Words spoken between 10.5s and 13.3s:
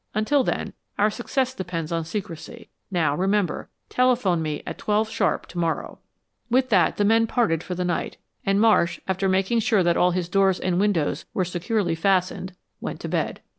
and windows were securely fastened, went to